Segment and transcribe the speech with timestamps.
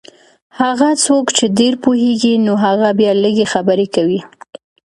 [0.59, 4.19] هغه څوک چې ډېر پوهېږي نو هغه بیا لږې خبرې کوي.